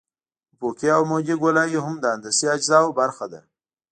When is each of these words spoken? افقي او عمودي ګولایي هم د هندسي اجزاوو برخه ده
افقي 0.55 0.87
او 0.95 1.01
عمودي 1.07 1.35
ګولایي 1.41 1.79
هم 1.85 1.95
د 2.01 2.05
هندسي 2.13 2.45
اجزاوو 2.55 2.95
برخه 2.99 3.25
ده 3.31 3.41